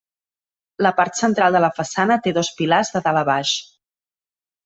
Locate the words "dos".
2.37-2.51